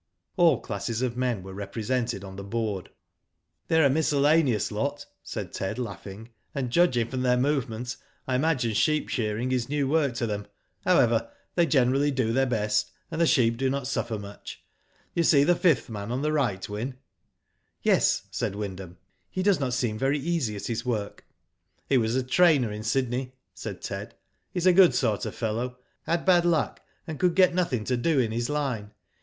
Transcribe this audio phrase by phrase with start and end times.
[0.35, 2.89] All classes of men were represented on the board.
[3.27, 8.33] *' They are a miscellaneous lot'' said Ted laughing, and judging from their movements I
[8.33, 10.45] imagine sheep shearing is new work to them.
[10.85, 13.25] J low ever, they generally do their best, and thq Digitized by VjOOQIC IN THE
[13.25, 13.41] SHED.
[13.45, 14.63] 125 sheep do not suffer much.
[15.13, 16.95] You see the fifth man on the right, Wyn?"
[17.83, 18.97] *'Yes," said Wyndham,
[19.29, 21.27] "he does not seem very easy at his work.'*"
[21.91, 24.15] He was a trainer in Sydney," said Ted.
[24.51, 25.77] "He's a good sort of fellow.
[26.07, 28.93] Had bad luck, and could get nothing to do in his line.